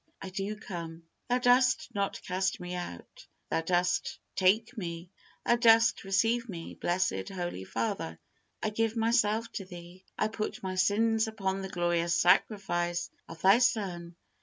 [0.19, 5.11] I do come; Thou dost not cast me out; Thou dost take me;
[5.45, 6.73] Thou dost receive me.
[6.73, 8.17] Blessed, Holy Father,
[8.63, 10.03] I give myself to Thee.
[10.17, 14.15] I put my sins upon the glorious sacrifice of Thy Son.